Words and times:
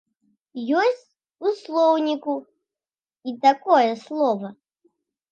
Ёсць 0.83 1.01
у 1.47 1.51
слоўніку 1.59 2.35
і 3.31 3.35
такое 3.43 3.91
слова. 4.07 4.47